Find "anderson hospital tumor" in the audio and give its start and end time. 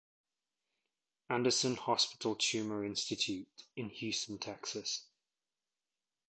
1.29-2.83